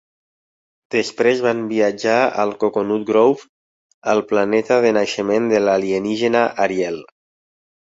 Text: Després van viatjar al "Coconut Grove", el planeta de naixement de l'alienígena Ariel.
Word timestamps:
Després 0.93 1.43
van 1.47 1.59
viatjar 1.73 2.15
al 2.45 2.53
"Coconut 2.63 3.05
Grove", 3.11 3.45
el 4.15 4.23
planeta 4.33 4.81
de 4.89 4.97
naixement 5.01 5.53
de 5.55 5.63
l'alienígena 5.69 6.45
Ariel. 6.69 7.01